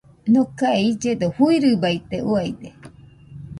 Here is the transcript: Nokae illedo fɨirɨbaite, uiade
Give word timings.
Nokae 0.31 0.79
illedo 0.89 1.27
fɨirɨbaite, 1.35 2.17
uiade 2.29 2.69